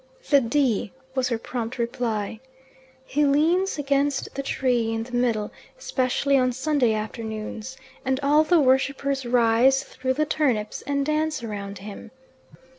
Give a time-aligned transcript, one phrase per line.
[0.31, 2.39] "The D.," was her prompt reply.
[3.05, 8.59] "He leans against the tree in the middle, especially on Sunday afternoons and all the
[8.59, 12.09] worshippers rise through the turnips and dance round him."